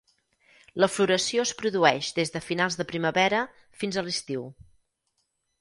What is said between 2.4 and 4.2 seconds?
finals de primavera fins a